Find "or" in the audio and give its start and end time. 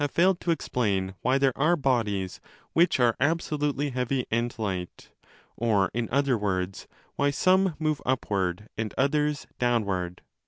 5.55-5.91